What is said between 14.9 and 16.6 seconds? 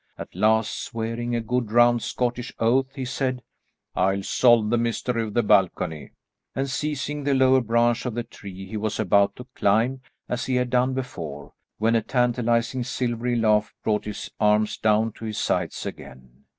to his sides again.